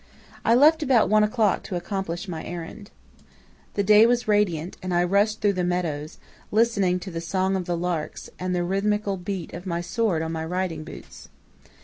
[0.43, 2.89] "I left about one o'clock to accomplish my errand.
[3.75, 6.17] "The day was radiant, and I rushed through the meadows,
[6.49, 10.31] listening to the song of the larks, and the rhythmical beat of my sword on
[10.31, 11.29] my riding boots.